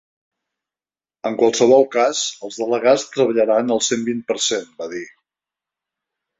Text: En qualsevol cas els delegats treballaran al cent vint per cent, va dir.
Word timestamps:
En 1.29 1.37
qualsevol 1.41 1.85
cas 1.97 2.23
els 2.49 2.59
delegats 2.63 3.07
treballaran 3.19 3.77
al 3.79 3.85
cent 3.91 4.11
vint 4.11 4.27
per 4.33 4.41
cent, 4.51 4.69
va 4.83 4.93
dir. 4.99 5.07